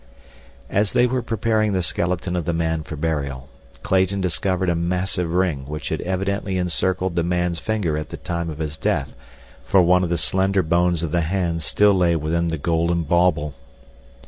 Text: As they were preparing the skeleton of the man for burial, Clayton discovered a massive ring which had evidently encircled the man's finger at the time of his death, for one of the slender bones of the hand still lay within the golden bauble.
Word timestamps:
As 0.71 0.93
they 0.93 1.05
were 1.05 1.21
preparing 1.21 1.73
the 1.73 1.83
skeleton 1.83 2.35
of 2.35 2.45
the 2.45 2.55
man 2.55 2.81
for 2.81 2.95
burial, 2.95 3.49
Clayton 3.83 4.19
discovered 4.19 4.67
a 4.67 4.73
massive 4.73 5.31
ring 5.31 5.63
which 5.67 5.89
had 5.89 6.01
evidently 6.01 6.57
encircled 6.57 7.15
the 7.15 7.21
man's 7.21 7.59
finger 7.59 7.95
at 7.95 8.09
the 8.09 8.17
time 8.17 8.49
of 8.49 8.57
his 8.57 8.79
death, 8.79 9.13
for 9.63 9.83
one 9.83 10.03
of 10.03 10.09
the 10.09 10.17
slender 10.17 10.63
bones 10.63 11.03
of 11.03 11.11
the 11.11 11.21
hand 11.21 11.61
still 11.61 11.93
lay 11.93 12.15
within 12.15 12.47
the 12.47 12.57
golden 12.57 13.03
bauble. 13.03 13.53